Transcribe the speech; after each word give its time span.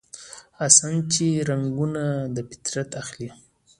حسن 0.59 0.93
چې 1.13 1.25
رنګونه 1.49 2.03
دفطرت 2.37 2.89
اخلي 3.01 3.29